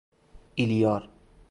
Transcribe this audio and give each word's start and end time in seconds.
ایلیار 0.55 1.09